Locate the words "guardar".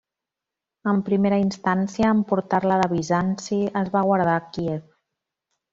4.11-4.39